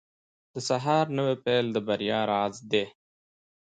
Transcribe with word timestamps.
•د 0.53 0.55
سهار 0.69 1.05
نوی 1.17 1.35
پیل 1.45 1.65
د 1.73 1.77
بریا 1.87 2.19
راز 2.31 2.55
دی. 2.71 2.85